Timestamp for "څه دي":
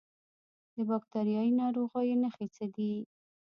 2.55-2.93